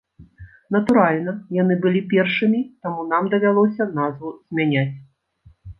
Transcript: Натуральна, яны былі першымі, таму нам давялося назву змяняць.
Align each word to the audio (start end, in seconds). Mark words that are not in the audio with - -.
Натуральна, 0.75 1.31
яны 1.61 1.77
былі 1.85 2.01
першымі, 2.15 2.59
таму 2.87 3.07
нам 3.13 3.23
давялося 3.35 3.91
назву 4.03 4.37
змяняць. 4.47 4.93